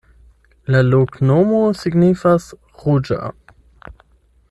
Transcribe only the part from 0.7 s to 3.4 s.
La loknomo signifas: ruĝa.